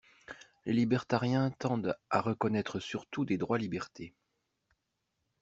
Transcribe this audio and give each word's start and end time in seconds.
Les 0.65 0.73
libertariens 0.73 1.51
tendent 1.51 1.95
à 2.09 2.21
reconnaître 2.21 2.79
surtout 2.79 3.23
des 3.23 3.37
droits-liberté. 3.37 4.15